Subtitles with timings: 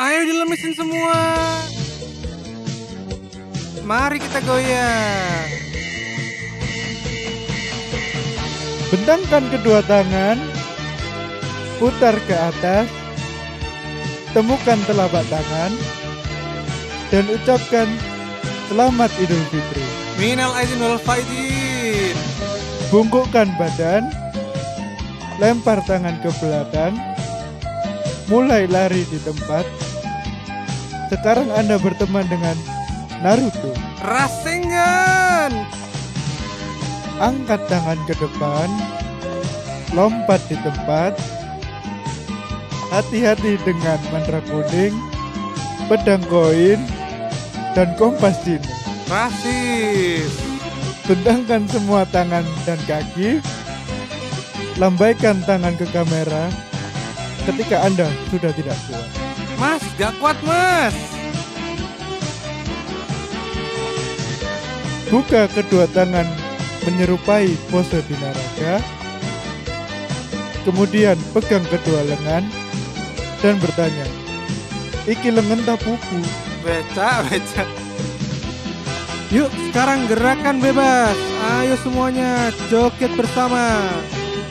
[0.00, 1.12] Ayo dilemesin semua.
[3.84, 5.48] Mari kita goyang.
[8.88, 10.40] Bentangkan kedua tangan,
[11.76, 12.88] putar ke atas,
[14.32, 15.72] temukan telapak tangan,
[17.12, 17.92] dan ucapkan
[18.72, 19.84] Selamat Idul Fitri.
[20.16, 22.16] Minal aidin wal faizin.
[22.88, 24.08] Bungkukkan badan,
[25.36, 26.96] lempar tangan ke belakang,
[28.32, 29.89] mulai lari di tempat.
[31.10, 32.54] Sekarang Anda berteman dengan
[33.18, 33.74] Naruto.
[34.06, 35.50] Rasengan.
[37.18, 38.70] Angkat tangan ke depan,
[39.90, 41.18] lompat di tempat.
[42.94, 44.94] Hati-hati dengan mantra kuning,
[45.90, 46.78] pedang koin,
[47.74, 48.66] dan kompas Cina.
[49.10, 50.30] Rasis.
[51.10, 53.42] Tendangkan semua tangan dan kaki.
[54.78, 56.48] Lambaikan tangan ke kamera
[57.44, 59.29] ketika Anda sudah tidak kuat.
[59.60, 60.96] Mas, gak kuat mas.
[65.12, 66.24] Buka kedua tangan
[66.88, 68.80] menyerupai pose binaraga.
[70.64, 72.48] Kemudian pegang kedua lengan
[73.44, 74.08] dan bertanya,
[75.04, 76.20] Iki lengan tak pupu.
[76.64, 77.64] Beca, beca.
[79.32, 81.16] Yuk, sekarang gerakan bebas.
[81.60, 83.76] Ayo semuanya joget bersama.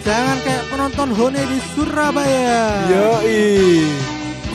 [0.01, 2.83] Jangan kayak penonton Hone di Surabaya.
[2.89, 3.89] Yoi,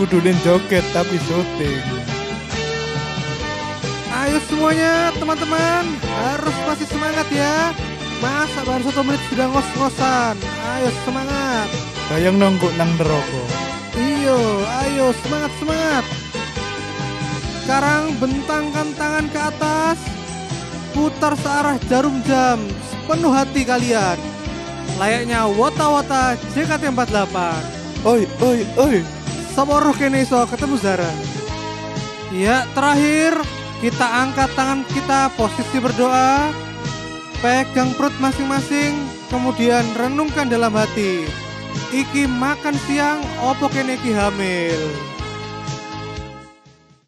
[0.05, 1.81] kudunin joget tapi syuting.
[4.13, 7.73] Ayo semuanya teman-teman harus masih semangat ya.
[8.21, 10.37] Masa baru satu menit sudah ngos-ngosan.
[10.77, 11.69] Ayo semangat.
[12.13, 13.43] Bayang nongkok nang neraka.
[13.97, 14.37] Iyo,
[14.85, 16.05] ayo semangat semangat.
[17.65, 19.99] Sekarang bentangkan tangan ke atas.
[20.93, 22.61] Putar searah jarum jam
[22.93, 24.21] sepenuh hati kalian.
[25.01, 27.37] Layaknya wota-wota JKT48.
[28.05, 29.25] Oi, oi, oi.
[29.55, 31.07] Saboroh kene iso ketemu Zara.
[32.35, 33.39] Ya, terakhir
[33.79, 36.51] kita angkat tangan kita posisi berdoa.
[37.39, 38.99] Pegang perut masing-masing,
[39.31, 41.23] kemudian renungkan dalam hati.
[41.95, 45.14] Iki makan siang opo kene iki hamil.